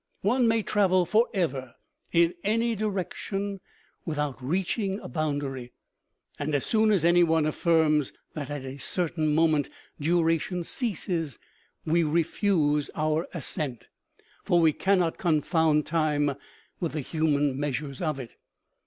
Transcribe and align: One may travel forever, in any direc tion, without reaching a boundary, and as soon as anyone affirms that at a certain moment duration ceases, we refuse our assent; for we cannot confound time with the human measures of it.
One 0.23 0.47
may 0.47 0.63
travel 0.63 1.05
forever, 1.05 1.75
in 2.11 2.33
any 2.43 2.75
direc 2.75 3.13
tion, 3.13 3.59
without 4.03 4.41
reaching 4.41 4.99
a 4.99 5.07
boundary, 5.07 5.73
and 6.39 6.55
as 6.55 6.65
soon 6.65 6.89
as 6.91 7.05
anyone 7.05 7.45
affirms 7.45 8.11
that 8.33 8.49
at 8.49 8.65
a 8.65 8.79
certain 8.79 9.27
moment 9.31 9.69
duration 9.99 10.63
ceases, 10.63 11.37
we 11.85 12.01
refuse 12.01 12.89
our 12.95 13.27
assent; 13.35 13.89
for 14.43 14.59
we 14.59 14.73
cannot 14.73 15.19
confound 15.19 15.85
time 15.85 16.31
with 16.79 16.93
the 16.93 17.01
human 17.01 17.59
measures 17.59 18.01
of 18.01 18.19
it. 18.19 18.37